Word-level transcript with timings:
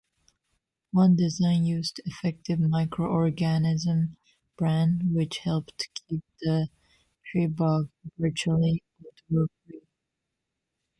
One 0.89 1.15
design 1.15 1.63
used 1.63 2.01
Effective 2.07 2.59
Micro-organism 2.59 4.17
bran, 4.57 5.11
which 5.13 5.37
helped 5.43 5.89
keep 5.93 6.23
the 6.39 6.69
Treebog 7.23 7.89
virtually 8.17 8.81
odour 9.05 9.47
free. 9.67 9.81